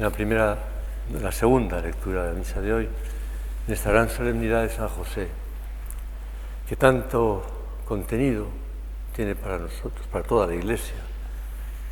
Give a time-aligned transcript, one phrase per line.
[0.00, 0.56] en la primera,
[1.12, 2.88] en la segunda lectura de la misa de hoy,
[3.66, 5.28] en esta gran solemnidad de San José,
[6.66, 7.42] que tanto
[7.84, 8.46] contenido
[9.14, 10.94] tiene para nosotros, para toda la Iglesia,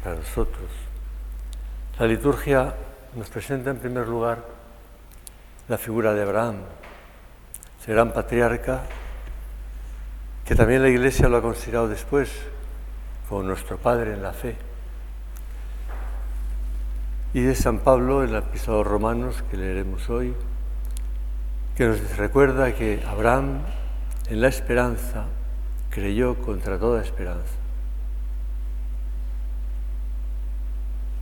[0.03, 0.71] para nosotros.
[1.99, 2.75] La liturgia
[3.15, 4.43] nos presenta en primer lugar
[5.69, 6.61] la figura de Abraham,
[7.79, 8.85] ese gran patriarca
[10.47, 12.31] que también la Iglesia lo ha considerado después
[13.29, 14.68] como nuestro Padre en la fe.
[17.35, 20.35] Y de San Pablo en la Epístola Romanos que leeremos hoy,
[21.77, 23.61] que nos recuerda que Abraham
[24.29, 25.27] en la esperanza
[25.91, 27.55] creyó contra toda esperanza.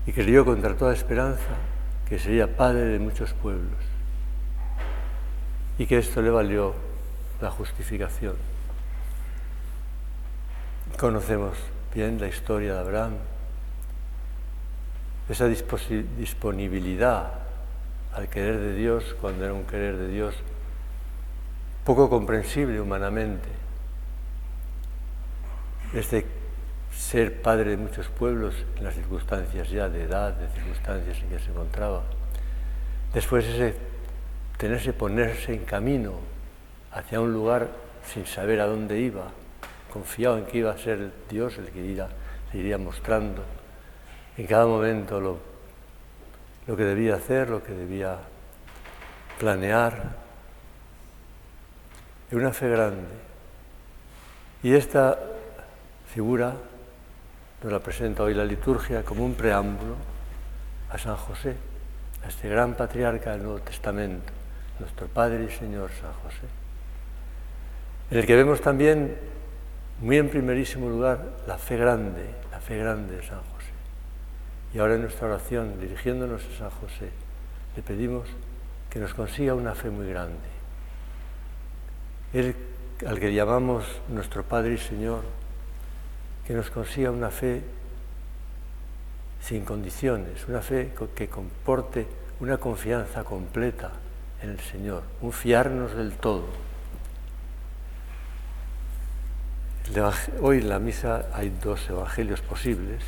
[0.06, 1.56] Y creyó contra toda esperanza
[2.08, 3.74] que sería padre de muchos pueblos
[5.78, 6.74] y que esto le valió
[7.40, 8.36] la justificación.
[10.98, 11.56] Conocemos
[11.94, 13.14] bien la historia de Abraham,
[15.28, 17.32] esa disponibilidad
[18.14, 20.34] al querer de Dios cuando era un querer de Dios
[21.84, 23.48] poco comprensible humanamente,
[25.94, 26.26] este
[26.92, 31.38] ser padre de muchos pueblos en las circunstancias ya de edad, de circunstancias en que
[31.38, 32.02] se encontraba,
[33.14, 33.74] después ese
[34.56, 36.14] tenerse, ponerse en camino
[36.92, 37.68] hacia un lugar
[38.12, 39.28] sin saber a dónde iba,
[39.92, 42.08] confiado en que iba a ser Dios el que iría,
[42.50, 43.42] se iría mostrando
[44.36, 45.38] en cada momento lo,
[46.76, 48.18] que debía hacer, lo que debía
[49.38, 50.16] planear.
[52.28, 53.06] Es una fe grande.
[54.62, 55.18] Y esta
[56.12, 56.54] figura
[57.62, 59.96] nos la presenta hoy la liturgia como un preámbulo
[60.90, 61.56] a San José,
[62.24, 64.32] a este gran patriarca del Nuevo Testamento,
[64.78, 66.46] nuestro Padre y Señor San José,
[68.10, 69.16] en el que vemos también
[70.00, 73.55] muy en primerísimo lugar la fe grande, la fe grande de San José.
[74.74, 77.10] Y ahora en nuestra oración, dirigiéndonos a San José,
[77.76, 78.28] le pedimos
[78.90, 80.36] que nos consiga una fe muy grande.
[82.32, 82.54] Él
[83.04, 85.22] al que llamamos nuestro Padre y Señor,
[86.46, 87.62] que nos consiga una fe
[89.40, 92.06] sin condiciones, una fe que comporte
[92.40, 93.92] una confianza completa
[94.42, 96.46] en el Señor, un fiarnos del todo.
[100.40, 103.02] Hoy en la misa hay dos evangelios posibles.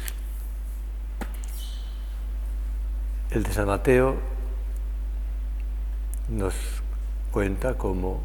[3.30, 4.16] El de San Mateo
[6.30, 6.54] nos
[7.30, 8.22] cuenta cómo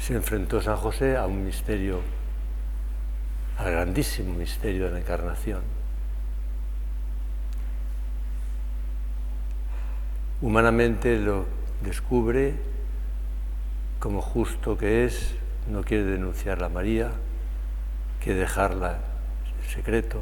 [0.00, 2.00] se enfrentó San José a un misterio,
[3.58, 5.60] al grandísimo misterio de la encarnación.
[10.42, 11.46] Humanamente lo
[11.84, 12.56] descubre
[14.00, 15.36] como justo que es,
[15.68, 17.12] no quiere denunciar a María,
[18.20, 18.98] quiere dejarla
[19.62, 20.20] en secreto.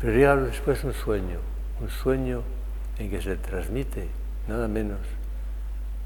[0.00, 1.38] Pero llega después un sueño,
[1.80, 2.42] un sueño
[2.98, 4.08] en que se transmite
[4.46, 5.00] nada menos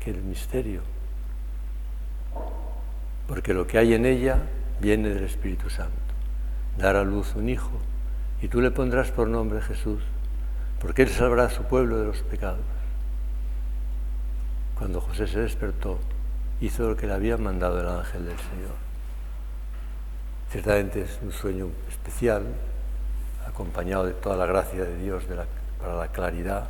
[0.00, 0.80] que el misterio.
[3.28, 4.38] Porque lo que hay en ella
[4.80, 5.92] viene del Espíritu Santo.
[6.78, 7.78] Dar a luz un hijo
[8.40, 10.02] y tú le pondrás por nombre Jesús,
[10.80, 12.60] porque él salvará a su pueblo de los pecados.
[14.76, 15.98] Cuando José se despertó,
[16.60, 18.74] hizo lo que le había mandado el ángel del Señor.
[20.50, 22.42] Ciertamente es un sueño especial,
[23.46, 25.24] acompañado de toda la gracia de Dios
[25.78, 26.68] para la claridad.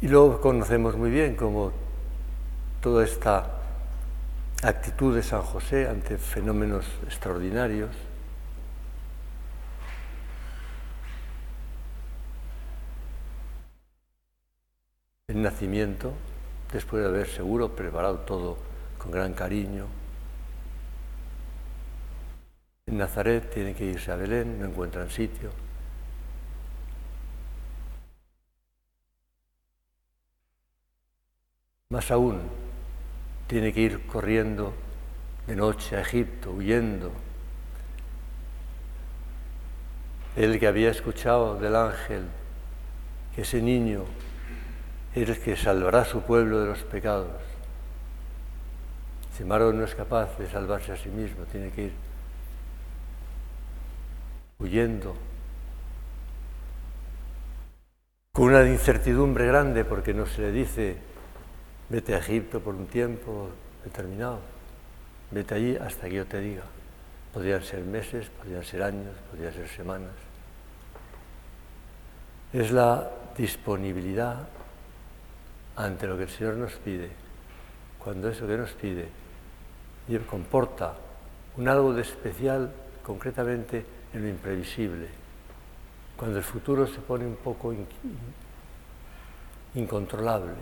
[0.00, 1.72] Y luego conocemos muy bien cómo
[2.80, 3.46] toda esta
[4.62, 7.90] actitud de San José ante fenómenos extraordinarios
[15.28, 16.12] el nacimiento,
[16.72, 18.56] después de haber seguro preparado todo
[18.98, 19.99] con gran cariño.
[22.90, 25.50] Nazaret tiene que irse a Belén, no encuentran sitio.
[31.90, 32.40] Más aún,
[33.46, 34.74] tiene que ir corriendo
[35.46, 37.12] de noche a Egipto, huyendo.
[40.36, 42.24] Él que había escuchado del ángel
[43.34, 44.04] que ese niño
[45.14, 47.42] el que salvará a su pueblo de los pecados.
[49.36, 52.09] Sin no es capaz de salvarse a sí mismo, tiene que ir
[54.60, 55.14] huyendo
[58.32, 60.96] con una incertidumbre grande porque no se le dice
[61.88, 63.50] vete a Egipto por un tiempo
[63.84, 64.38] determinado,
[65.30, 66.62] vete allí hasta que yo te diga.
[67.32, 70.12] Podrían ser meses, podrían ser años, podrían ser semanas.
[72.52, 74.48] Es la disponibilidad
[75.76, 77.08] ante lo que el Señor nos pide,
[77.98, 79.08] cuando eso que nos pide
[80.18, 80.94] comporta
[81.56, 82.72] un algo de especial
[83.04, 85.08] concretamente en lo imprevisible,
[86.16, 87.74] cuando el futuro se pone un poco
[89.74, 90.52] incontrolable.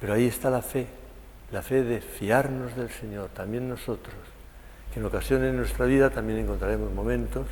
[0.00, 0.86] Pero ahí está la fe,
[1.52, 4.14] la fe de fiarnos del Señor, también nosotros,
[4.92, 7.46] que en ocasiones en nuestra vida también encontraremos momentos,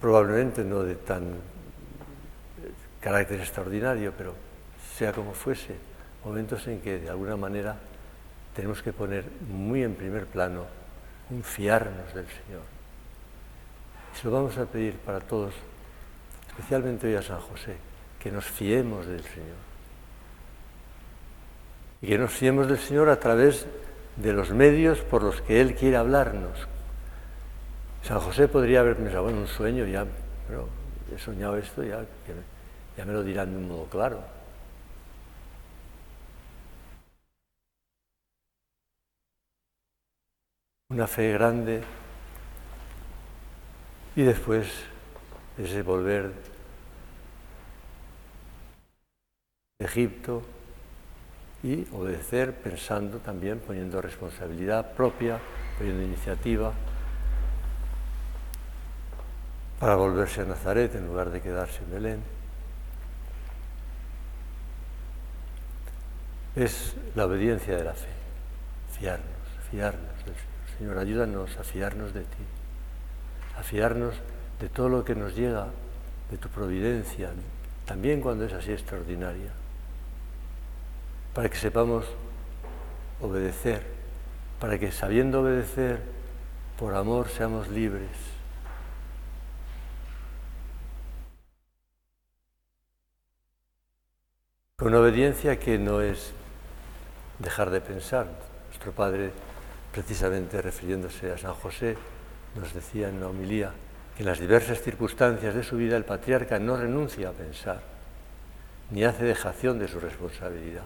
[0.00, 1.36] probablemente no de tan eh,
[3.00, 4.34] carácter extraordinario, pero
[4.96, 5.76] sea como fuese,
[6.24, 7.76] momentos en que de alguna manera
[8.54, 10.81] tenemos que poner muy en primer plano
[11.30, 12.62] un fiarnos del Señor.
[14.14, 15.54] Y se lo vamos a pedir para todos,
[16.48, 17.76] especialmente hoy a San José,
[18.18, 19.62] que nos fiemos del Señor.
[22.02, 23.66] Y que nos fiemos del Señor a través
[24.16, 26.58] de los medios por los que Él quiere hablarnos.
[28.02, 30.04] San José podría haber pensado, bueno, un sueño ya,
[30.48, 30.68] pero
[31.14, 32.04] he soñado esto, ya,
[32.96, 34.41] ya me lo dirán de un modo claro.
[40.92, 41.82] Una fe grande
[44.14, 44.68] y después
[45.56, 46.32] ese volver
[49.78, 50.42] de Egipto
[51.62, 55.38] y obedecer pensando también, poniendo responsabilidad propia,
[55.78, 56.72] poniendo iniciativa
[59.80, 62.22] para volverse a Nazaret en lugar de quedarse en Belén.
[66.54, 68.08] Es la obediencia de la fe,
[68.98, 69.26] fiarnos,
[69.70, 70.51] fiarnos del Señor.
[70.82, 72.44] Señor, ayúdanos a fiarnos de ti,
[73.56, 74.16] a fiarnos
[74.58, 75.68] de todo lo que nos llega,
[76.28, 77.30] de tu providencia,
[77.86, 79.52] también cuando es así extraordinaria,
[81.34, 82.04] para que sepamos
[83.20, 83.84] obedecer,
[84.58, 86.00] para que sabiendo obedecer,
[86.76, 88.10] por amor seamos libres.
[94.78, 96.32] Con obediencia que no es
[97.38, 98.26] dejar de pensar.
[98.66, 99.30] Nuestro Padre
[99.92, 101.96] precisamente refiriéndose a San José,
[102.56, 103.72] nos decía en la homilía
[104.16, 107.80] que en las diversas circunstancias de su vida el patriarca no renuncia a pensar,
[108.90, 110.84] ni hace dejación de su responsabilidad.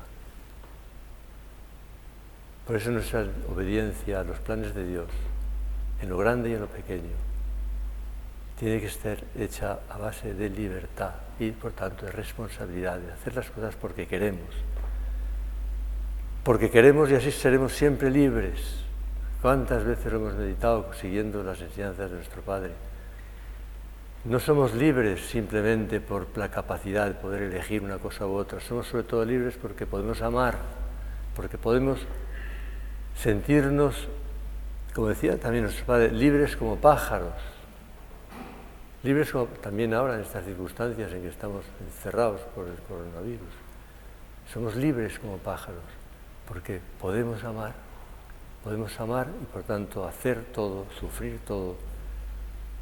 [2.67, 5.09] Por eso nuestra obediencia a los planes de Dios,
[6.03, 7.15] en lo grande y en lo pequeño,
[8.59, 13.37] tiene que estar hecha a base de libertad y, por tanto, de responsabilidad, de hacer
[13.37, 14.51] las cosas porque queremos.
[16.43, 18.86] Porque queremos y así seremos siempre libres
[19.47, 22.73] ¿Cuántas veces lo hemos meditado siguiendo las enseñanzas de nuestro Padre?
[24.25, 28.89] No somos libres simplemente por la capacidad de poder elegir una cosa u otra, somos
[28.89, 30.57] sobre todo libres porque podemos amar,
[31.37, 32.01] porque podemos
[33.15, 34.09] sentirnos,
[34.93, 37.35] como decía también nuestro Padre, libres como pájaros,
[39.05, 39.33] libres
[39.63, 43.55] también ahora en estas circunstancias en que estamos encerrados por el coronavirus.
[44.53, 45.85] Somos libres como pájaros
[46.49, 47.86] porque podemos amar
[48.67, 51.77] Podemos amar y por tanto hacer todo, sufrir todo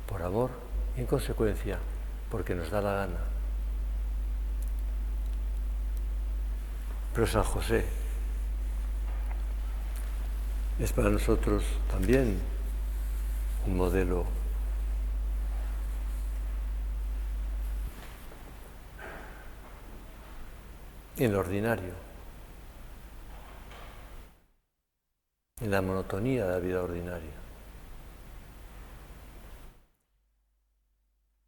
[0.09, 0.49] por amor
[0.97, 1.79] y en consecuencia
[2.31, 3.21] porque nos da la gana.
[7.13, 7.85] Pero San José
[10.79, 12.41] es para nosotros también
[13.67, 14.25] un modelo
[21.19, 22.04] en lo ordinario.
[25.61, 27.31] En la monotonía de la vida ordinaria.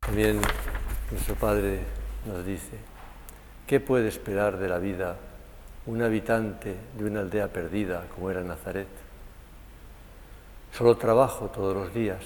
[0.00, 0.40] También
[1.10, 1.80] nuestro Padre
[2.24, 2.78] nos dice,
[3.66, 5.16] ¿qué puede esperar de la vida
[5.86, 8.86] un habitante de una aldea perdida como era Nazaret?
[10.72, 12.22] Solo trabajo todos los días,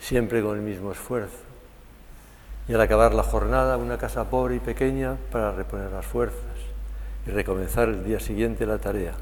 [0.00, 1.38] siempre con el mismo esfuerzo.
[2.66, 6.40] Y al acabar la jornada, una casa pobre y pequeña para reponer las fuerzas
[7.26, 9.14] y recomenzar el día siguiente la tarea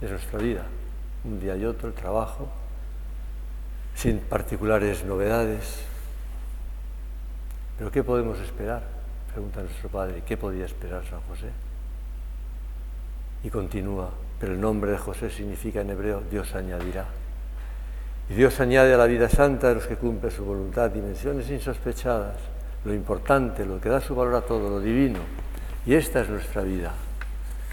[0.00, 0.62] es nuestra vida,
[1.24, 2.48] un día y otro, el trabajo,
[3.94, 5.82] sin particulares novedades.
[7.78, 8.82] Pero ¿qué podemos esperar?
[9.32, 11.50] Pregunta nuestro Padre, ¿qué podía esperar San José?
[13.42, 17.06] Y continúa, pero el nombre de José significa en hebreo Dios añadirá.
[18.28, 22.36] Y Dios añade a la vida santa de los que cumplen su voluntad dimensiones insospechadas,
[22.84, 25.18] lo importante, lo que da su valor a todo, lo divino.
[25.84, 26.92] Y esta es nuestra vida.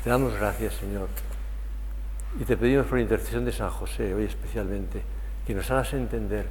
[0.04, 1.10] Te damos gracias, Señor,
[2.40, 5.02] y te pedimos por intercesión de San José, hoy especialmente,
[5.46, 6.46] que nos hagas entender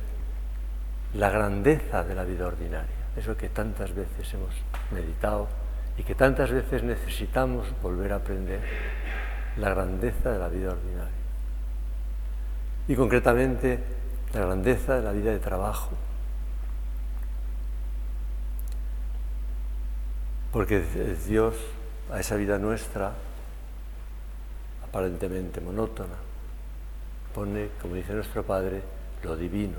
[1.15, 4.51] la grandeza de la vida ordinaria, eso que tantas veces hemos
[4.91, 5.49] meditado
[5.97, 8.61] y que tantas veces necesitamos volver a aprender,
[9.57, 11.13] la grandeza de la vida ordinaria.
[12.89, 13.81] Y concretamente
[14.35, 15.91] la grandeza de la vida de trabajo.
[20.53, 20.85] Porque
[21.27, 21.55] Dios
[22.13, 23.13] a esa vida nuestra
[24.89, 26.15] aparentemente monótona.
[27.35, 28.83] Pone, como dice nuestro Padre,
[29.23, 29.79] lo divino.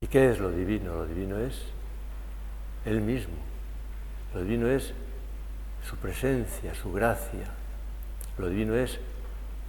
[0.00, 0.94] ¿Y qué es lo divino?
[0.94, 1.62] Lo divino es
[2.84, 3.34] Él mismo.
[4.34, 4.92] Lo divino es
[5.88, 7.46] su presencia, su gracia.
[8.38, 8.98] Lo divino es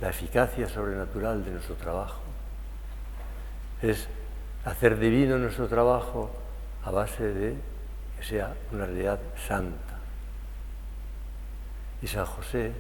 [0.02, 2.22] la eficacia sobrenatural de nuestro trabajo.
[3.82, 4.08] Es
[4.66, 6.32] hacer divino nuestro trabajo
[6.84, 7.56] a base de
[8.18, 9.93] que sea una realidad santa.
[12.04, 12.74] Y San José,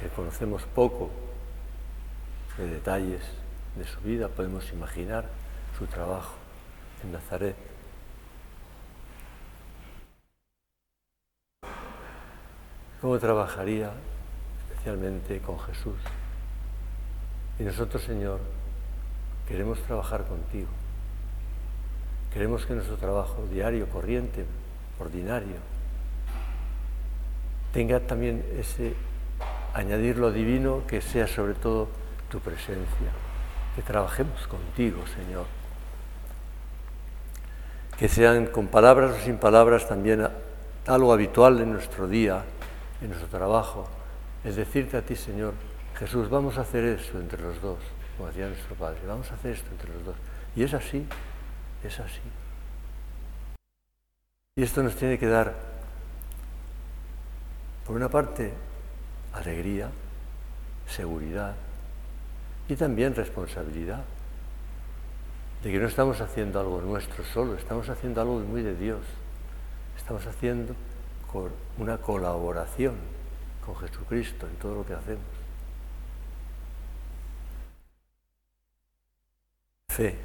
[0.00, 1.10] que conocemos poco
[2.56, 3.20] de detalles
[3.74, 5.24] de su vida, podemos imaginar
[5.76, 6.36] su trabajo
[7.02, 7.56] en Nazaret.
[13.00, 13.90] ¿Cómo trabajaría
[14.70, 15.98] especialmente con Jesús?
[17.58, 18.38] Y nosotros, Señor,
[19.48, 20.68] queremos trabajar contigo.
[22.32, 24.44] Queremos que nuestro trabajo diario, corriente,
[25.00, 25.56] ordinario,
[27.76, 28.94] tenga también ese
[29.74, 31.88] añadir lo divino que sea sobre todo
[32.30, 33.12] tu presencia,
[33.74, 35.44] que trabajemos contigo, Señor.
[37.98, 40.26] Que sean con palabras o sin palabras también
[40.86, 42.44] algo habitual en nuestro día,
[43.02, 43.86] en nuestro trabajo,
[44.42, 45.52] es decirte a ti, Señor,
[45.98, 47.76] Jesús, vamos a hacer eso entre los dos,
[48.16, 50.16] como decía nuestro Padre, vamos a hacer esto entre los dos.
[50.56, 51.06] Y es así,
[51.84, 52.22] es así.
[54.56, 55.75] Y esto nos tiene que dar,
[57.86, 58.52] por una parte,
[59.32, 59.88] alegría,
[60.88, 61.54] seguridad
[62.68, 64.02] y también responsabilidad
[65.62, 69.00] de que no estamos haciendo algo nuestro solo, estamos haciendo algo muy de Dios.
[69.96, 70.74] Estamos haciendo
[71.78, 72.94] una colaboración
[73.64, 75.24] con Jesucristo en todo lo que hacemos.
[79.88, 80.16] Fe.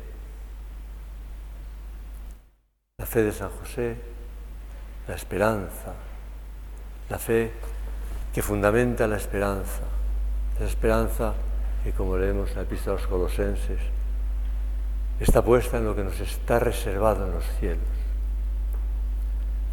[2.97, 3.97] La fe de San José,
[5.07, 5.95] la esperanza,
[7.11, 7.51] la fe
[8.33, 9.83] que fundamenta la esperanza,
[10.57, 11.33] la esperanza
[11.83, 13.79] que, como leemos en la epístola a los colosenses,
[15.19, 17.83] está puesta en lo que nos está reservado en los cielos.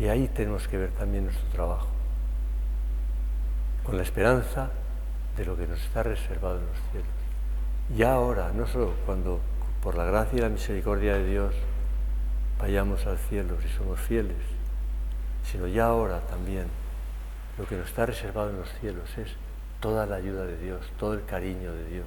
[0.01, 1.87] Y ahí tenemos que ver también nuestro trabajo,
[3.85, 4.71] con la esperanza
[5.37, 7.09] de lo que nos está reservado en los cielos.
[7.97, 9.39] Y ahora, no solo cuando
[9.81, 11.55] por la gracia y la misericordia de Dios
[12.61, 14.37] vayamos al cielo si somos fieles,
[15.45, 16.67] sino ya ahora también
[17.59, 19.31] lo que nos está reservado en los cielos es
[19.81, 22.07] toda la ayuda de Dios, todo el cariño de Dios,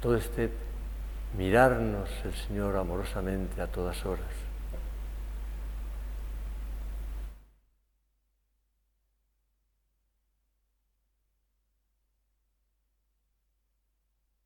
[0.00, 0.50] todo este
[1.36, 4.26] mirarnos el Señor amorosamente a todas horas.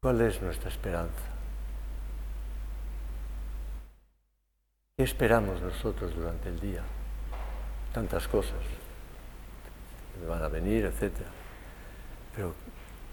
[0.00, 1.12] ¿Cuál es nuestra esperanza?
[4.96, 6.82] ¿Qué esperamos nosotros durante el día?
[7.92, 8.85] Tantas cosas
[10.24, 11.12] van a venir, etc.
[12.34, 12.54] Pero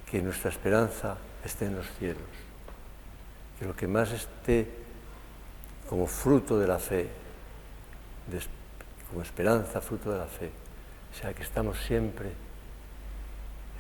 [0.10, 2.22] que nuestra esperanza esté en los cielos.
[3.60, 4.68] Que lo que más esté
[5.90, 7.10] como fruto de la fe,
[9.10, 10.52] como esperanza, fruto de la fe,
[11.20, 12.32] sea que estamos siempre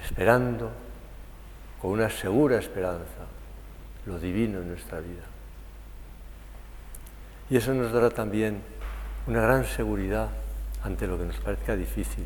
[0.03, 0.71] esperando
[1.81, 3.25] con una segura esperanza
[4.05, 5.23] lo divino en nuestra vida.
[7.49, 8.61] Y eso nos dará también
[9.27, 10.29] una gran seguridad
[10.83, 12.25] ante lo que nos parezca difícil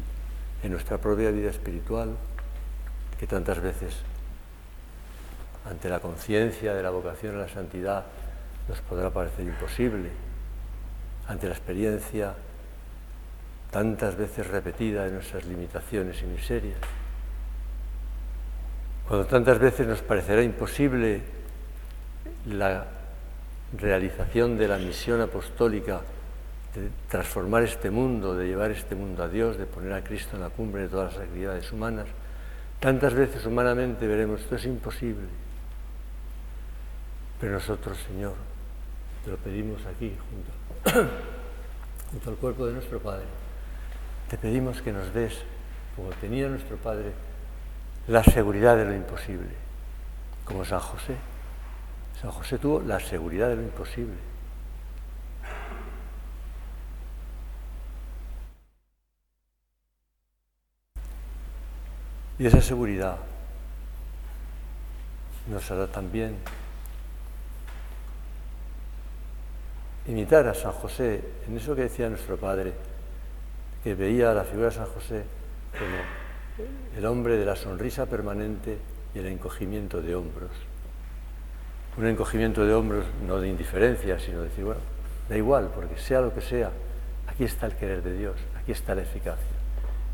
[0.63, 2.15] en nuestra propia vida espiritual,
[3.19, 3.95] que tantas veces
[5.69, 8.05] ante la conciencia de la vocación a la santidad
[8.67, 10.09] nos podrá parecer imposible,
[11.27, 12.35] ante la experiencia
[13.71, 16.79] tantas veces repetida de nuestras limitaciones y miserias.
[19.07, 21.21] Cuando tantas veces nos parecerá imposible
[22.45, 22.85] la
[23.77, 26.01] realización de la misión apostólica
[26.75, 30.43] de transformar este mundo, de llevar este mundo a Dios, de poner a Cristo en
[30.43, 32.07] la cumbre de todas las actividades humanas,
[32.79, 35.27] tantas veces humanamente veremos esto es imposible.
[37.39, 38.33] Pero nosotros, Señor,
[39.24, 41.09] te lo pedimos aquí, junto,
[42.12, 43.25] junto al cuerpo de nuestro Padre,
[44.29, 45.33] te pedimos que nos des,
[45.95, 47.12] como tenía nuestro Padre,
[48.07, 49.50] la seguridad de lo imposible,
[50.45, 51.15] como San José.
[52.21, 54.15] San José tuvo la seguridad de lo imposible.
[62.39, 63.17] Y esa seguridad
[65.48, 66.36] nos hará también
[70.08, 72.74] imitar a San José en eso que decía nuestro Padre,
[73.84, 75.24] que veía la figura de San José
[75.72, 76.67] como
[76.98, 78.77] el hombre de la sonrisa permanente
[79.15, 80.51] y el encogimiento de hombros.
[81.98, 84.82] Un encogimiento de hombros no de indiferencia, sino de decir, bueno,
[85.27, 86.72] da igual, porque sea lo que sea,
[87.27, 89.58] aquí está el querer de Dios, aquí está la eficacia.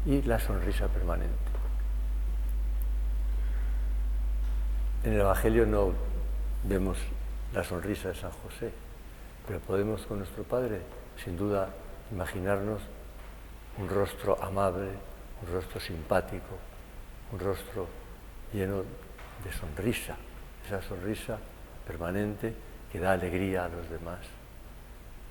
[0.05, 1.52] y la sonrisa permanente.
[5.03, 5.91] En el Evangelio no
[6.63, 6.97] vemos
[7.53, 8.71] la sonrisa de San José,
[9.45, 10.79] pero podemos con nuestro Padre,
[11.21, 11.67] sin duda,
[12.09, 12.81] imaginarnos
[13.77, 14.91] un rostro amable,
[15.41, 16.55] un rostro simpático,
[17.33, 17.87] un rostro
[18.53, 18.83] lleno
[19.43, 20.15] de sonrisa,
[20.65, 21.37] esa sonrisa
[21.85, 22.53] permanente
[22.89, 24.19] que da alegría a los demás,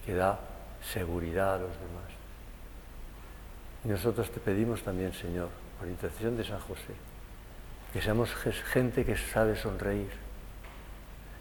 [0.05, 0.38] que da
[0.83, 2.12] seguridad a los demás.
[3.87, 5.49] Y nosotros te pedimos también, Señor,
[5.79, 6.93] por intercesión de San José,
[7.93, 10.11] que seamos gente que sabe sonreír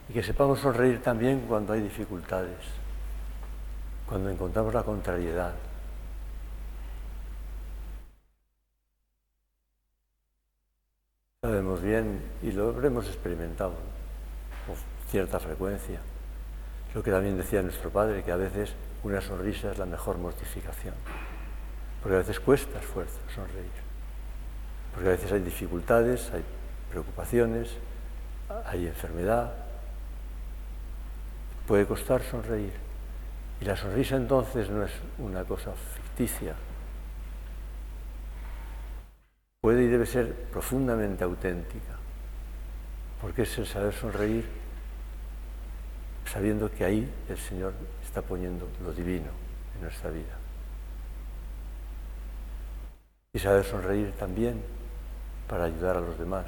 [0.09, 2.59] y que sepamos sonreír también cuando hay dificultades,
[4.05, 5.53] cuando encontramos la contrariedad.
[11.41, 13.73] Sabemos bien y lo habremos experimentado
[14.67, 14.75] con
[15.09, 15.99] cierta frecuencia.
[16.93, 20.93] Lo que también decía nuestro padre, que a veces una sonrisa es la mejor mortificación.
[22.03, 23.90] Porque a veces cuesta esfuerzo sonreír.
[24.93, 26.43] Porque a veces hay dificultades, hay
[26.89, 27.69] preocupaciones,
[28.65, 29.53] hay enfermedad.
[31.67, 32.73] Puede costar sonreír.
[33.61, 36.55] Y la sonrisa entonces no es una cosa ficticia.
[39.61, 41.95] Puede y debe ser profundamente auténtica.
[43.21, 44.45] Porque es el saber sonreír
[46.25, 49.29] sabiendo que ahí el Señor está poniendo lo divino
[49.75, 50.37] en nuestra vida.
[53.33, 54.61] Y saber sonreír también
[55.51, 56.45] para ayudar a los demás,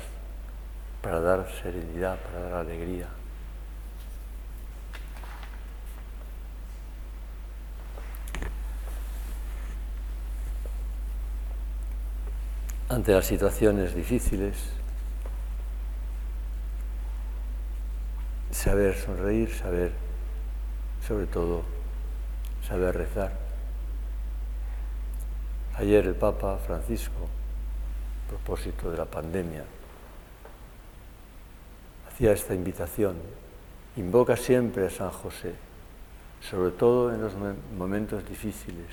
[1.01, 3.09] para dar serenidad, para dar alegría.
[12.87, 14.55] Ante las situaciones difíciles,
[18.51, 19.91] saber sonreír, saber,
[21.05, 21.63] sobre todo,
[22.65, 23.33] saber rezar.
[25.75, 27.27] Ayer el Papa Francisco,
[28.33, 29.63] propósito de la pandemia,
[32.07, 33.15] hacía esta invitación.
[33.95, 35.53] Invoca siempre a San José,
[36.41, 37.33] sobre todo en los
[37.77, 38.89] momentos difíciles,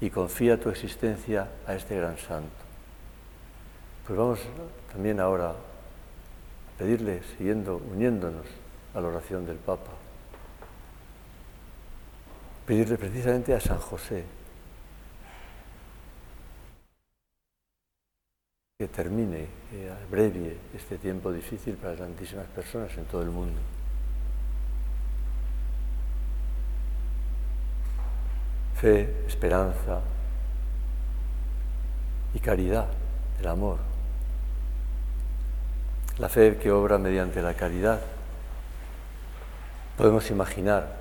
[0.00, 2.50] y confía tu existencia a este gran santo.
[4.06, 4.40] Pues vamos
[4.92, 5.54] también ahora a
[6.78, 8.46] pedirle, siguiendo, uniéndonos
[8.94, 9.92] a la oración del Papa.
[12.66, 14.24] Pedirle precisamente a San José
[18.80, 23.58] que termine, que abrevie este tiempo difícil para tantísimas personas en todo el mundo.
[28.76, 30.00] Fe, esperanza
[32.32, 32.86] y caridad,
[33.40, 33.78] el amor.
[36.18, 38.00] La fe que obra mediante la caridad
[39.96, 40.94] Podemos imaginar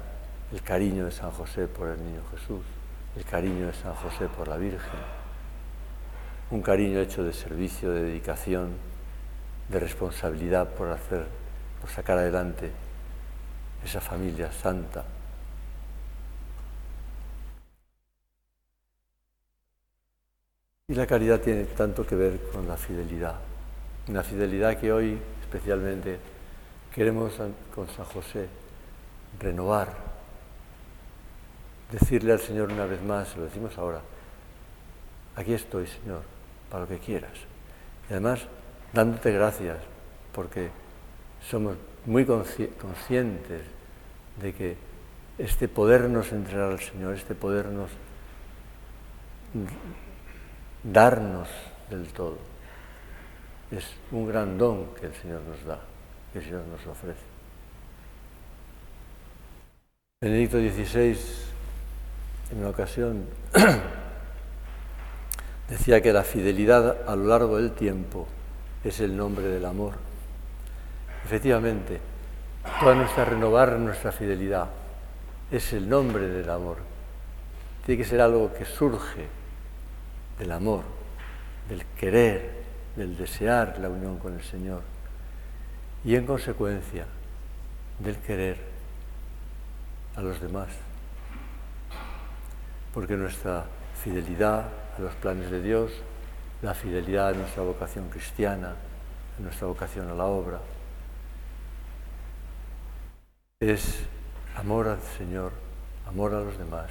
[0.52, 2.66] el cariño de San José por el niño Jesús,
[3.16, 5.27] el cariño de San José por la Virgen,
[6.50, 8.70] un cariño hecho de servicio, de dedicación,
[9.70, 11.26] de responsabilidad por hacer,
[11.82, 12.72] por sacar adelante
[13.84, 15.04] esa familia santa.
[20.90, 23.36] Y la caridad tiene tanto que ver con la fidelidad,
[24.08, 26.18] una fidelidad que hoy especialmente
[26.94, 27.34] queremos
[27.76, 28.48] con San José
[29.38, 29.90] renovar,
[31.92, 34.02] decirle al Señor una vez más, lo decimos ahora,
[35.36, 36.37] aquí estoy, Señor,
[36.70, 37.34] para lo que quieras.
[38.10, 38.42] Y además,
[38.94, 39.78] dándote gracias,
[40.34, 40.70] porque
[41.50, 43.62] somos muy conscientes
[44.42, 44.78] de que
[45.38, 47.90] este podernos entregar al Señor, este podernos
[50.84, 51.48] darnos
[51.90, 52.38] del todo,
[53.72, 55.80] es un gran don que el Señor nos da,
[56.32, 57.38] que el Señor nos ofrece.
[60.22, 61.18] Benedicto XVI,
[62.52, 63.26] en una ocasión,
[65.70, 68.28] decía que la fidelidad a lo largo del tiempo
[68.84, 69.94] es el nombre del amor.
[71.26, 72.00] Efectivamente,
[72.80, 74.68] toda nuestra renovar nuestra fidelidad
[75.52, 76.78] es el nombre del amor.
[77.86, 79.28] Tiene que ser algo que surge
[80.40, 80.84] del amor,
[81.70, 82.64] del querer,
[82.96, 84.82] del desear la unión con el Señor
[86.04, 87.06] y en consecuencia
[88.00, 88.58] del querer
[90.16, 90.70] a los demás.
[92.94, 93.66] Porque nuestra
[94.02, 94.66] fidelidad
[94.98, 95.92] a los planes de Dios,
[96.62, 98.76] la fidelidad a nuestra vocación cristiana,
[99.38, 100.60] a nuestra vocación a la obra,
[103.60, 104.02] es
[104.56, 105.52] amor al Señor,
[106.08, 106.90] amor a los demás,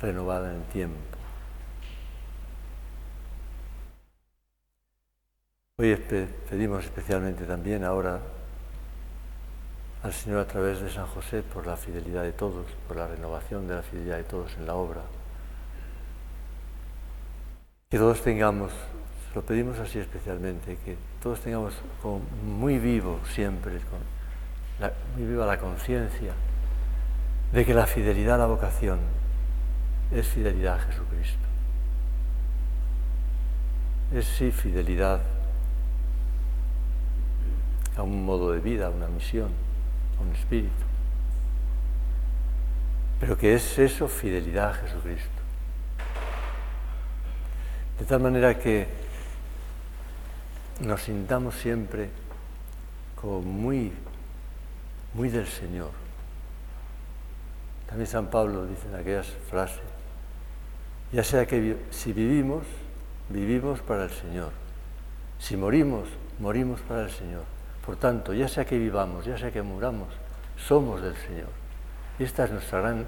[0.00, 0.96] renovada en el tiempo.
[5.78, 5.96] Hoy
[6.48, 8.20] pedimos especialmente también ahora
[10.02, 13.66] al Señor a través de San José por la fidelidad de todos, por la renovación
[13.66, 15.02] de la fidelidad de todos en la obra.
[17.90, 18.70] Que todos tengamos,
[19.34, 23.80] lo pedimos así especialmente, que todos tengamos como muy vivo siempre,
[25.16, 26.32] muy viva la conciencia
[27.52, 29.00] de que la fidelidad a la vocación
[30.12, 31.48] es fidelidad a Jesucristo.
[34.14, 35.20] Es sí fidelidad
[37.96, 39.50] a un modo de vida, a una misión,
[40.16, 40.70] a un espíritu.
[43.18, 45.39] Pero que es eso fidelidad a Jesucristo.
[48.00, 48.86] De tal manera que
[50.80, 52.08] nos sintamos siempre
[53.14, 53.92] como muy,
[55.12, 55.90] muy del Señor.
[57.86, 59.82] También San Pablo dice en aquellas frases,
[61.12, 62.64] ya sea que si vivimos,
[63.28, 64.52] vivimos para el Señor.
[65.38, 66.08] Si morimos,
[66.38, 67.44] morimos para el Señor.
[67.84, 70.08] Por tanto, ya sea que vivamos, ya sea que muramos,
[70.56, 71.48] somos del Señor.
[72.18, 73.06] Y esta es nuestra gran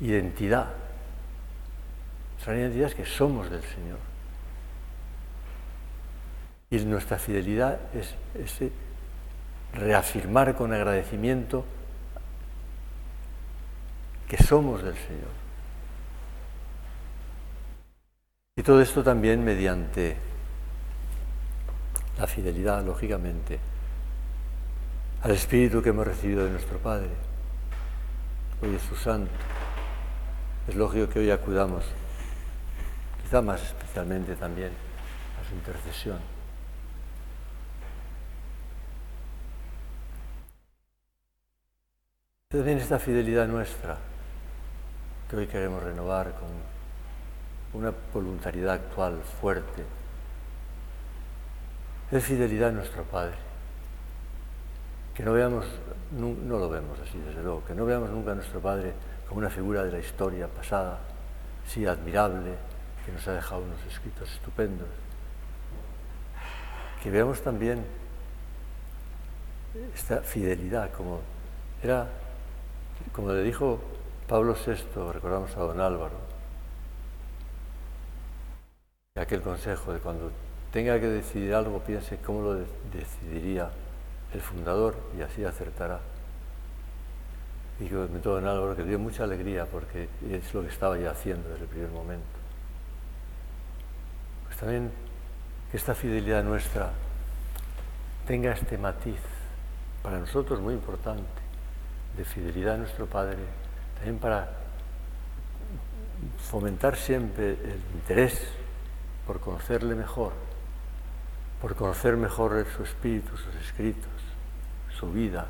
[0.00, 0.79] identidad.
[2.40, 3.98] Nuestra gran identidad es que somos del Señor.
[6.70, 8.72] Y nuestra fidelidad es ese
[9.74, 11.66] reafirmar con agradecimiento
[14.26, 15.28] que somos del Señor.
[18.56, 20.16] Y todo esto también mediante
[22.18, 23.58] la fidelidad, lógicamente,
[25.22, 27.10] al Espíritu que hemos recibido de nuestro Padre,
[28.62, 29.30] hoy es su Santo.
[30.66, 31.84] Es lógico que hoy acudamos,
[33.30, 34.72] quizá más especialmente también,
[35.40, 36.18] a su intercesión.
[42.48, 43.98] También esta fidelidad nuestra,
[45.28, 49.84] que hoy queremos renovar con una voluntariedad actual fuerte,
[52.10, 53.36] es fidelidad a nuestro Padre.
[55.14, 55.66] Que no veamos,
[56.18, 58.92] no, lo vemos así, desde luego, que no veamos nunca a nuestro Padre
[59.28, 60.98] como una figura de la historia pasada,
[61.64, 62.69] sí admirable,
[63.04, 64.88] que nos ha dejado unos escritos estupendos.
[67.02, 67.84] Que veamos también
[69.94, 71.20] esta fidelidad, como
[71.82, 72.08] era,
[73.12, 73.80] como le dijo
[74.28, 76.30] Pablo VI, recordamos a don Álvaro,
[79.16, 80.30] aquel consejo de cuando
[80.72, 83.70] tenga que decidir algo, piense cómo lo decidiría
[84.32, 86.00] el fundador y así acertará.
[87.78, 91.10] Y que me en algo que dio mucha alegría porque es lo que estaba ya
[91.10, 92.39] haciendo desde el primer momento.
[94.60, 94.92] También
[95.70, 96.90] que esta fidelidad nuestra
[98.26, 99.18] tenga este matiz,
[100.02, 101.24] para nosotros muy importante,
[102.16, 103.38] de fidelidad a nuestro Padre,
[103.96, 104.50] también para
[106.50, 108.48] fomentar siempre el interés
[109.26, 110.32] por conocerle mejor,
[111.62, 114.10] por conocer mejor su espíritu, sus escritos,
[114.98, 115.46] su vida,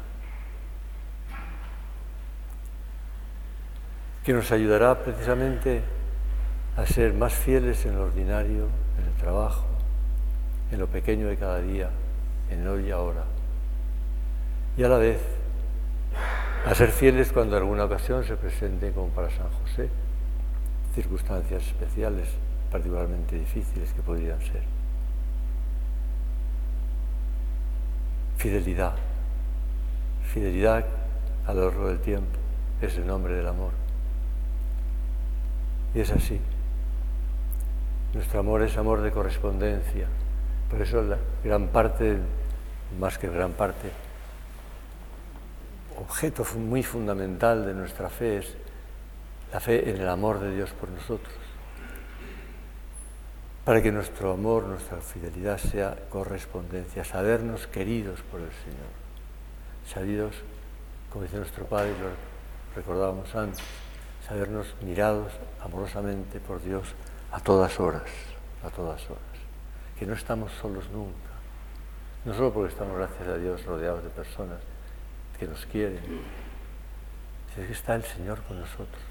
[4.24, 5.82] que nos ayudará precisamente
[6.76, 8.68] a ser más fieles en lo ordinario,
[9.00, 9.64] en el trabajo,
[10.70, 11.90] en lo pequeño de cada día,
[12.50, 13.24] en hoy y ahora.
[14.76, 15.20] Y a la vez
[16.66, 19.88] a ser fieles cuando alguna ocasión se presente como para San José,
[20.94, 22.28] circunstancias especiales
[22.70, 24.62] particularmente difíciles que podrían ser.
[28.36, 28.94] Fidelidad.
[30.32, 30.86] Fidelidad
[31.46, 32.38] a lo del tiempo
[32.80, 33.72] es el nombre del amor.
[35.94, 36.40] Y es así.
[38.14, 40.06] Nuestro amor es amor de correspondencia.
[40.70, 42.18] Por eso la gran parte,
[42.98, 43.90] más que gran parte,
[45.98, 48.56] objeto muy fundamental de nuestra fe es
[49.52, 51.34] la fe en el amor de Dios por nosotros
[53.70, 58.90] para que nuestro amor, nuestra fidelidad sea correspondencia, sabernos queridos por el Señor,
[59.86, 60.34] sabidos,
[61.12, 63.60] como dice nuestro Padre, lo recordábamos antes,
[64.26, 66.94] sabernos mirados amorosamente por Dios
[67.32, 68.10] a todas horas,
[68.64, 69.22] a todas horas,
[69.98, 71.30] que no estamos solos nunca,
[72.24, 74.58] no solo porque estamos, gracias a Dios, rodeados de personas
[75.38, 76.00] que nos quieren,
[77.54, 79.02] sino que está el Señor con nosotros.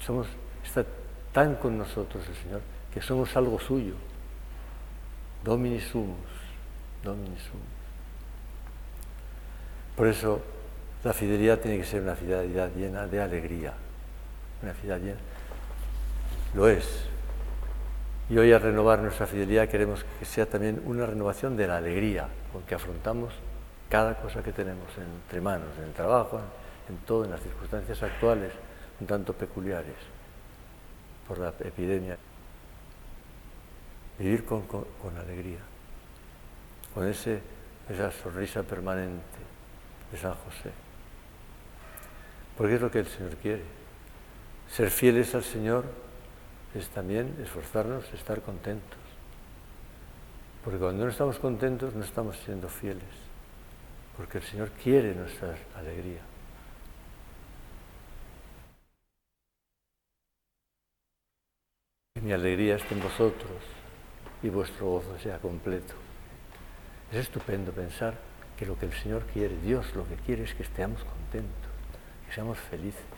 [0.00, 0.26] Somos,
[0.64, 0.84] está
[1.32, 2.60] tan con nosotros el Señor
[2.92, 3.94] que somos algo suyo.
[5.42, 6.16] Domini sumus,
[7.02, 7.74] Domini sumus.
[9.96, 10.40] Por eso
[11.02, 13.74] la fidelidad tiene que ser una fidelidad llena de alegría,
[14.62, 15.33] una fidelidad llena.
[16.54, 16.86] Lo es.
[18.30, 22.28] Y hoy al renovar nuestra fidelidad queremos que sea también una renovación de la alegría
[22.52, 23.34] con que afrontamos
[23.90, 26.40] cada cosa que tenemos entre manos, en el trabajo,
[26.88, 28.52] en todo, en las circunstancias actuales,
[29.00, 29.96] un tanto peculiares
[31.26, 32.16] por la epidemia.
[34.18, 34.62] Vivir con,
[35.18, 35.58] alegría,
[36.94, 37.40] con ese,
[37.88, 39.22] esa sonrisa permanente
[40.12, 40.70] de San José.
[42.56, 43.62] Porque es lo que el Señor quiere.
[44.70, 46.03] Ser fieles al Señor
[46.74, 48.98] es también esforzarnos, estar contentos.
[50.64, 53.02] Porque cuando no estamos contentos no estamos siendo fieles,
[54.16, 56.20] porque el Señor quiere nuestra alegría.
[62.22, 63.58] Mi alegría esté en vosotros
[64.42, 65.94] y vuestro gozo sea completo.
[67.12, 68.14] Es estupendo pensar
[68.56, 71.70] que lo que el Señor quiere, Dios lo que quiere es que estemos contentos,
[72.26, 73.13] que seamos felices.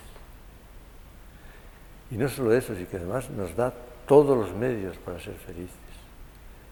[2.10, 3.72] Y no solo eso, sino que además nos da
[4.06, 5.74] todos los medios para ser felices.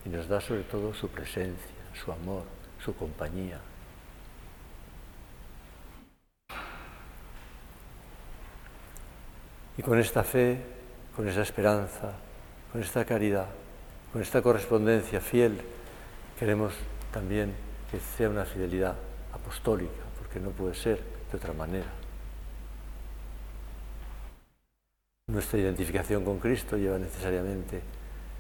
[0.05, 2.45] Y nos da sobre todo su presencia, su amor,
[2.85, 3.59] su compañía.
[9.77, 10.59] Y con esta fe,
[11.17, 12.13] con esa esperanza,
[12.71, 13.49] con esta caridad,
[14.13, 15.61] con esta correspondencia fiel,
[16.39, 16.75] queremos
[17.13, 17.53] también
[17.91, 18.95] que sea una fidelidad
[19.33, 22.04] apostólica, porque no puede ser de otra manera.
[25.35, 27.83] Nuestra identificación con Cristo lleva necesariamente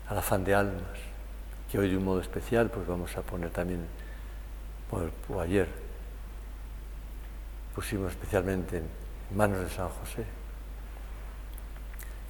[0.06, 0.96] al afán de almas,
[1.68, 3.84] que hoy de un modo especial pues vamos a poner también,
[5.28, 5.66] o ayer
[7.74, 10.24] pusimos especialmente en manos de San José,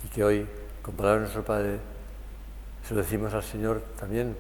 [0.02, 0.46] y que hoy,
[0.80, 1.78] con palabras de nuestro Padre,
[2.88, 4.34] se lo decimos al Señor también,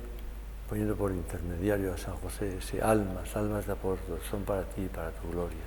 [0.70, 4.88] poniendo por intermediario a San José, ese almas, almas de apóstol, son para ti y
[4.88, 5.58] para tu gloria.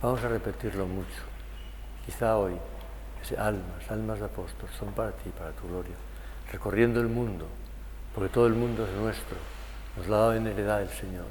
[0.00, 1.20] Vamos a repetirlo mucho.
[2.06, 2.58] Quizá hoy
[3.38, 5.94] almas, almas de apóstoles, son para ti, para tu gloria,
[6.50, 7.46] recorriendo el mundo,
[8.14, 9.36] porque todo el mundo es nuestro,
[9.96, 11.26] nos lo ha dado en heredad el Señor.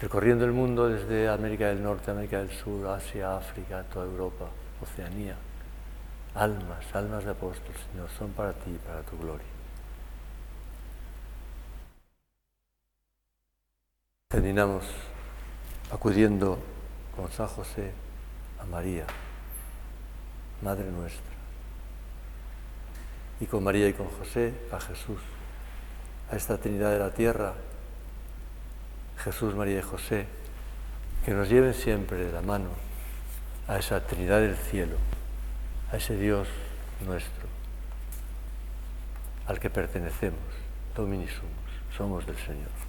[0.00, 4.46] Recorriendo el mundo desde América del Norte, América del Sur, Asia, África, toda Europa,
[4.80, 5.36] Oceanía.
[6.34, 9.46] Almas, almas de apóstoles, Señor, son para ti para tu gloria.
[14.28, 14.84] Terminamos
[15.90, 16.58] acudiendo
[17.16, 17.90] con San José
[18.60, 19.06] a María.
[20.62, 21.22] Madre nuestra.
[23.40, 25.20] Y con María y con José, a Jesús,
[26.30, 27.54] a esta Trinidad de la tierra,
[29.18, 30.26] Jesús, María y José,
[31.24, 32.70] que nos lleven siempre de la mano
[33.68, 34.96] a esa Trinidad del cielo,
[35.92, 36.48] a ese Dios
[37.06, 37.46] nuestro,
[39.46, 40.40] al que pertenecemos,
[40.96, 41.26] Domini
[41.96, 42.87] somos del Señor.